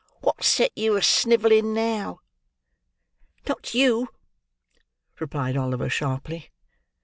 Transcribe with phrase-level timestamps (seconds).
[0.21, 2.21] "What's set you a snivelling now?"
[3.47, 4.07] "Not you,"
[5.19, 6.49] replied Oliver, sharply.